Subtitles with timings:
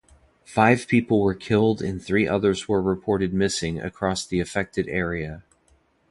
[0.45, 5.43] Five people were killed and three others were reported missing across the affected area.